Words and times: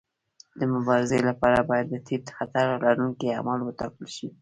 د 0.59 0.61
مبارزې 0.73 1.19
لپاره 1.29 1.59
باید 1.69 1.87
د 1.89 1.95
ټیټ 2.05 2.25
خطر 2.37 2.65
لرونکي 2.85 3.25
اعمال 3.31 3.59
وټاکل 3.63 4.05
شي. 4.15 4.27